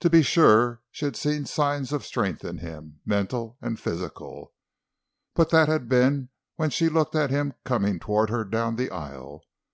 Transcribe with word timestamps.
To 0.00 0.08
be 0.08 0.22
sure, 0.22 0.80
she 0.90 1.04
had 1.04 1.14
seen 1.14 1.44
signs 1.44 1.92
of 1.92 2.06
strength 2.06 2.42
in 2.42 2.56
him, 2.60 3.00
mental 3.04 3.58
and 3.60 3.78
physical, 3.78 4.54
but 5.34 5.50
that 5.50 5.68
had 5.68 5.90
been 5.90 6.30
when 6.56 6.70
she 6.70 6.88
looked 6.88 7.14
at 7.14 7.28
him 7.28 7.52
coming 7.62 7.98
toward 8.00 8.30
her 8.30 8.44
down 8.46 8.76
the 8.76 8.90
aisle. 8.90 9.44